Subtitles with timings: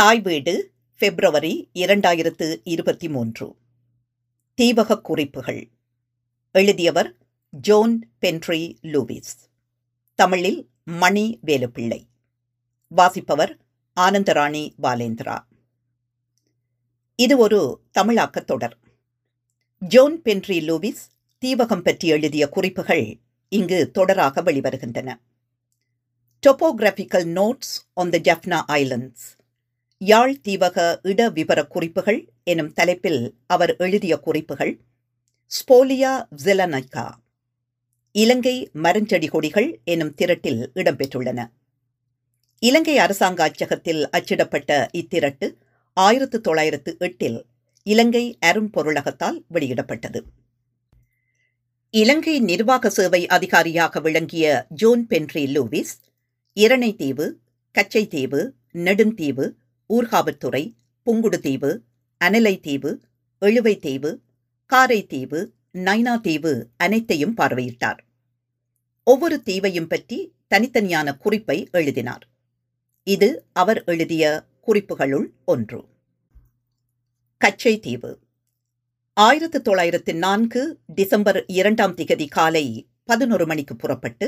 [0.00, 3.56] தாய் வீடு பிப்ரவரி இரண்டாயிரத்து இருபத்தி மூன்று.
[4.54, 5.70] தீவக குறிப்புகள்.
[6.52, 7.16] எழுதியவர்
[7.50, 9.48] ஜோன் பென்ட்ரி லூவிஸ்.
[10.14, 12.06] தமிழில் மணி வேலுப்பிள்ளை.
[12.88, 13.58] வாசிப்பவர்
[14.00, 15.38] ஆனந்தராணி பாலேந்திரா.
[17.16, 18.78] இது ஒரு தமிழாக்கத் தொடர்.
[19.80, 21.10] ஜோன் பென்ட்ரி லூவிஸ்
[21.40, 25.14] தீவகம் பற்றி எழுதிய குறிப்புகள் இங்கு தொடராக வெளிவருகின்றன.
[26.46, 29.38] Topographical notes on the Jaffna islands
[30.00, 34.80] யாழ் தீவக இட விவர குறிப்புகள் எனும் தலைப்பில் அவர் எழுதிய குறிப்புகள்.
[35.50, 36.12] ஸ்போலியா
[36.44, 37.04] ஜெலனைக்கா
[38.12, 41.50] இலங்கை மரஞ்செடி கொடிகள் எனும் திரட்டில் இடம்பெற்றுள்ளன.
[42.58, 45.54] இலங்கை அரசாங்க அச்சகத்தில் அச்சிடப்பட்ட இத்திரட்டு
[45.92, 47.46] ஆயிரத்து தொள்ளாயிரத்து எட்டில்
[47.82, 50.22] இலங்கை அரும்பொருளகத்தால் வெளியிடப்பட்டது.
[51.90, 55.94] இலங்கை நிர்வாக சேவை அதிகாரியாக விளங்கிய John Penry Lewis
[56.56, 57.32] Iranaitivu
[57.74, 59.58] Kachchaitivu Neduntivu
[59.90, 60.64] Urkavalturai
[61.06, 61.70] Pungudutivu
[62.20, 62.90] Analaitivu
[63.42, 64.10] Eluvaitivu
[64.72, 65.40] Karaitivu
[66.20, 68.00] Nainativu அனைத்தையும் பார்வையிட்டார்.
[69.06, 70.18] ஒவ்வொரு தீவையும் பற்றி
[70.54, 72.24] தனித்தனியான குறிப்பை எழுதினார்.
[73.06, 74.24] இது அவர் எழுதிய
[74.60, 75.80] குறிப்புகளுள் ஒன்று.
[77.36, 78.12] கச்சை தீவு
[79.12, 80.62] ஆயிரத்து தொள்ளாயிரத்து நான்கு
[80.94, 82.64] டிசம்பர் இரண்டாம் திகதி காலை
[83.04, 84.26] பதினொரு மணிக்கு புறப்பட்டு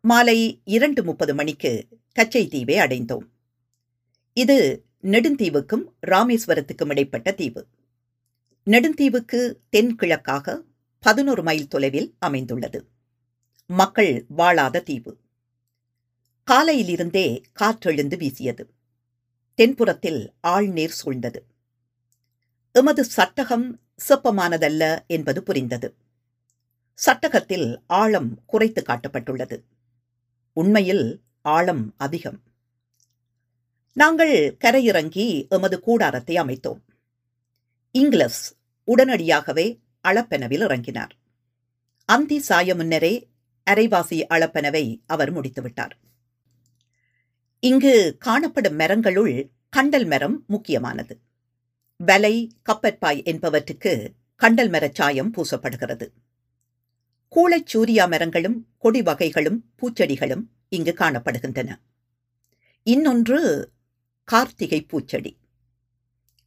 [0.00, 1.72] மாலை இரண்டு முப்பது மணிக்கு
[2.12, 3.26] கச்சை தீவை அடைந்தோம்.
[4.36, 4.58] இது
[5.04, 7.66] நெடுந்தீவுக்கும் ராமேஸ்வரத்துக்கும் இடைப்பட்ட தீவு.
[8.66, 10.60] நெடுந்தீவுக்கு தென்கிழக்காக
[11.00, 12.86] பதினோரு மைல் தொலைவில் அமைந்துள்ளது.
[13.66, 15.18] மக்கள் வாழாத தீவு.
[16.50, 18.70] காலையிலிருந்தே காற்றெழுந்து வீசியது.
[19.56, 21.42] தென்புறத்தில் ஆழ்நீர் சூழ்ந்தது.
[22.72, 25.94] எமது சட்டகம் செப்பமானதல்ல என்பது புரிந்தது.
[26.94, 29.62] சட்டகத்தில் ஆழம் குறைத்து காட்டப்பட்டுள்ளது.
[30.52, 32.42] உண்மையில் ஆழம் அதிகம்.
[33.94, 36.80] நாங்கள் கரையிறங்கி எமது கூடாரத்தை அமைத்தோம்.
[37.90, 39.78] இங்கிலஸ் உடனடியாகவே
[40.08, 41.10] அளப்பெனவில் இறங்கினார்.
[42.04, 43.28] அந்தி சாய முன்னரே
[43.70, 45.98] அரைவாசி அளப்பெனவை அவர் முடித்துவிட்டார்.
[47.60, 51.18] இங்கு காணப்படும் மரங்களுள் கண்டல் மரம் முக்கியமானது.
[51.96, 54.06] வலை கப்பற்பாய் என்பவற்றுக்கு
[54.36, 56.08] கண்டல் மரச் சாயம் பூசப்படுகிறது.
[57.28, 61.76] கூளைச் சூரியா மரங்களும் கொடி வகைகளும் பூச்செடிகளும் இங்கு காணப்படுகின்றன.
[62.82, 63.72] இன்னொன்று
[64.24, 65.36] கார்த்திகை பூச்செடி.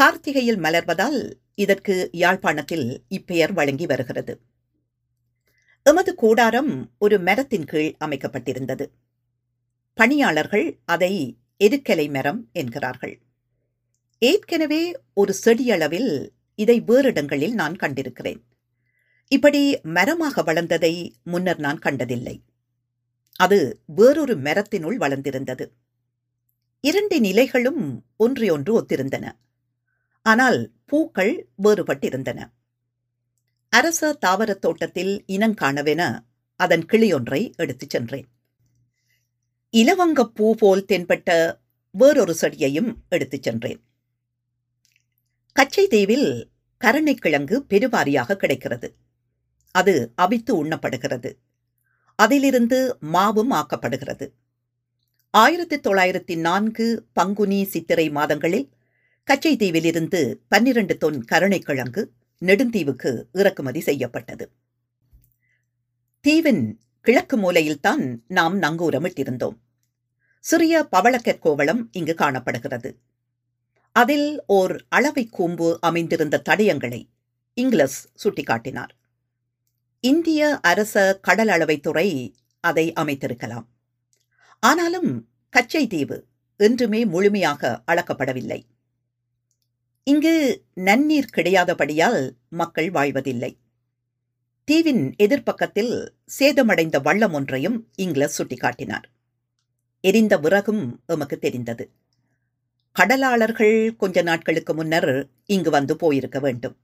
[0.00, 4.40] கார்த்திகையில் மலர்வதால் இதற்கு யாழ்ப்பாணத்தில் இப்பெயர் வழங்கி வருகிறது.
[5.82, 8.86] எமது கூடாரம் ஒரு மரத்தின் கீழ் அமைக்கப்பட்டிருந்தது.
[9.94, 13.20] பணியாளர்கள் அதை எருக்கலை மரம் என்கிறார்கள்.
[14.18, 18.40] ஏற்கனவே ஒரு செடியளவில் இதை வேறிடங்களில் நான் கண்டிருக்கிறேன்.
[19.28, 22.42] இப்படி மரமாக வளர்ந்ததை முன்னர் நான் கண்டதில்லை.
[23.36, 25.72] அது வேறொரு மரத்தினுள் வளர்ந்திருந்தது.
[26.80, 29.32] இரண்டு நிலைகளும் ஒன்றையொன்று ஒத்திருந்தன.
[30.22, 32.50] ஆனால் பூக்கள் வேறுபட்டிருந்தன.
[33.68, 36.18] அரச தாவரத் தோட்டத்தில் இனங்காணவென
[36.56, 38.28] அதன் கிளியொன்றை எடுத்துச் சென்றேன்.
[39.70, 41.58] இலவங்கப் பூ போல் தென்பட்ட
[41.90, 43.82] வேறொரு செடியையும் எடுத்துச் சென்றேன்.
[45.52, 46.50] கச்சை தீவில்
[46.84, 48.96] கரணைக்கிழங்கு பெருவாரியாக கிடைக்கிறது.
[49.70, 51.34] அது அவித்து உண்ணப்படுகிறது.
[52.16, 54.32] அதிலிருந்து மாவும் ஆக்கப்படுகிறது.
[55.30, 58.68] ஆயிரத்தி தொள்ளாயிரத்தி நான்கு பங்குனி சித்திரை மாதங்களில்
[59.24, 62.04] கச்சை தீவிலிருந்து பன்னிரண்டு தொன் கருணைக்கிழங்கு
[62.40, 64.50] நெடுந்தீவுக்கு இறக்குமதி செய்யப்பட்டது.
[66.20, 69.56] தீவின் கிழக்கு மூலையில்தான் நாம் நங்கூரமிட்டிருந்தோம்.
[70.40, 72.98] சிறிய பவளக்கற்கோவளம் இங்கு காணப்படுகிறது.
[73.92, 77.08] அதில் ஓர் அளவை கூம்பு அமைந்திருந்த தடயங்களை
[77.54, 78.94] இங்கிலஸ் சுட்டிக்காட்டினார்.
[80.00, 83.66] இந்திய அரச கடல் அளவைத்துறை அதை அமைத்திருக்கலாம்.
[84.60, 86.26] ஆனாலும் கச்சை தீவு
[86.56, 88.66] என்றுமே முழுமையாக அளக்கப்படவில்லை.
[90.04, 93.58] இங்கு நன்னீர் கிடையாதபடியால் மக்கள் வாழ்வதில்லை.
[94.64, 99.06] தீவின் எதிர்ப்பக்கத்தில் சேதமடைந்த வள்ளம் ஒன்றையும் இங்கிலஸ் சுட்டிக்காட்டினார்.
[100.00, 101.90] எரிந்த விறகும் எமக்கு தெரிந்தது.
[102.92, 106.76] கடலாளர்கள் கொஞ்ச நாட்களுக்கு முன்னர் இங்கு வந்து போயிருக்க வேண்டும்.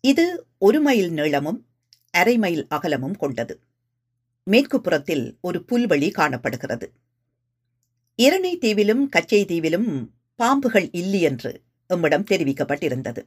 [0.00, 1.66] இது ஒரு மைல் நீளமும்
[2.10, 3.60] அரை மைல் அகலமும் கொண்டது.
[4.44, 6.92] மேற்கு புறத்தில் ஒரு புல்வெளி காணப்படுகிறது.
[8.16, 10.08] இரணை தீவிலும் கச்சை தீவிலும்
[10.38, 13.22] பாம்புகள் இல்லை என்று எம்மிடம் தெரிவிக்கப்பட்டிருந்தது.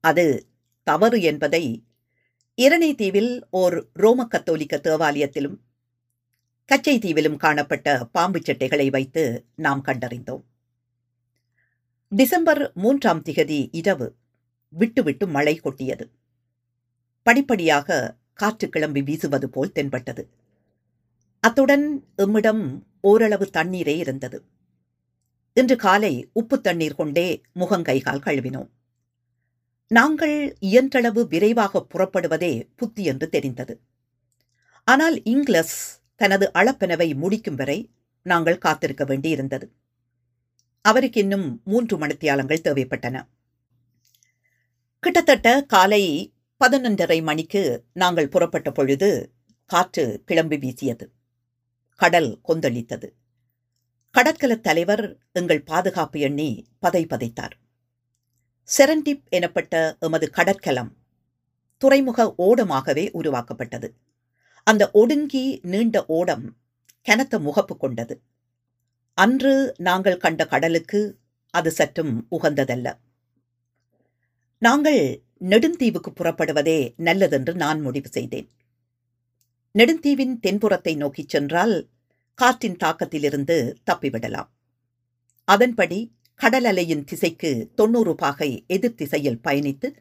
[0.00, 0.48] அது
[0.82, 1.84] தவறு என்பதை
[2.54, 5.56] இரணை தீவில் ஓர் ரோம கத்தோலிக்க தேவாலயத்திலும்
[6.64, 10.42] கச்சை தீவிலும் காணப்பட்ட பாம்பு சட்டைகளை வைத்து நாம் கண்டறிந்தோம்.
[12.08, 14.14] டிசம்பர் மூன்றாம் திகதி இரவு
[14.68, 16.10] விட்டுவிட்டு மழை கொட்டியது.
[17.22, 20.28] படிப்படியாக காற்று கிளம்பி வீசுவது போல் தென்பட்டது.
[21.40, 24.42] அத்துடன் எம்மிடம் ஓரளவு தண்ணீரே இருந்தது.
[25.52, 28.70] இன்று காலை உப்பு தண்ணீர் கொண்டே முகங்கைகால் கழுவினோம்.
[29.88, 33.80] நாங்கள் இயன்றளவு விரைவாக புறப்படுவதே புத்தி என்று தெரிந்தது.
[34.84, 37.90] ஆனால் இங்கிலஸ் தனது அளப்பெனவை முடிக்கும் வரை
[38.22, 39.68] நாங்கள் காத்திருக்க வேண்டியிருந்தது.
[40.80, 43.26] அவருக்கு இன்னும் மூன்று மணித்தியாலங்கள் தேவைப்பட்டன.
[44.98, 49.32] கிட்டத்தட்ட காலை பதினொன்றரை மணிக்கு நாங்கள் புறப்பட்ட பொழுது
[49.64, 51.12] காற்று கிளம்பி வீசியது.
[51.96, 53.12] கடல் கொந்தளித்தது.
[54.18, 57.50] கடற்கலத் தலைவர் எங்கள் பாதுகாப்பு எண்ணி பதை பதைத்தார்.
[58.76, 60.96] செரண்டிப் எனப்பட்ட எமது கடற்கலம்
[61.78, 63.94] துறைமுக ஓடமாகவே உருவாக்கப்பட்டது.
[64.64, 66.56] அந்த ஒடுங்கி நீண்ட ஓடம்
[67.02, 68.22] கனத்த முகப்பு கொண்டது.
[69.14, 71.18] அன்று நாங்கள் கண்ட கடலுக்கு
[71.50, 72.98] அது சற்றும் உகந்ததல்ல.
[74.58, 78.48] நாங்கள் நெடுந்தீவுக்கு புறப்படுவதே நல்லதென்று நான் முடிவு செய்தேன்.
[79.78, 81.88] நெடுந்தீவின் தென்புறத்தை நோக்கிச் சென்றால்
[82.34, 84.48] காற்றின் தாக்கத்திலிருந்து தப்பிவிடலாம்.
[85.44, 89.94] அதன்படி கடல் அலையின் திசைக்கு தொன்னூறு பாகை எதிர் திசையில் பயணித்து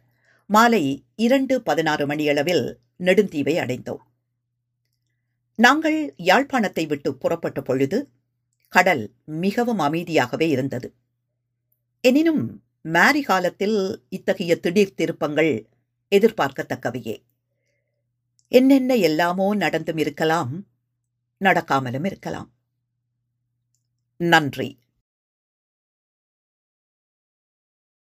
[0.45, 4.03] மாலை இரண்டு பதினாறு மணியளவில் நெடுந்தீவை அடைந்தோம்.
[5.55, 8.09] நாங்கள் யாழ்ப்பாணத்தை விட்டு புறப்பட்ட பொழுது
[8.69, 10.93] கடல் மிகவும் அமைதியாகவே இருந்தது.
[12.01, 15.67] எனினும் மாரி காலத்தில் இத்தகைய திடீர் திருப்பங்கள்
[16.11, 17.23] எதிர்பார்க்கத்தக்கவையே.
[18.47, 20.67] என்னென்ன எல்லாமோ நடந்தும் இருக்கலாம்
[21.41, 22.51] நடக்காமலும் இருக்கலாம்.
[24.17, 24.79] நன்றி.